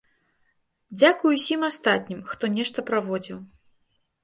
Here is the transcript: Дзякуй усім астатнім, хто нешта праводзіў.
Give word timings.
Дзякуй 0.99 1.31
усім 1.41 1.67
астатнім, 1.69 2.25
хто 2.33 2.51
нешта 2.57 2.79
праводзіў. 2.91 3.37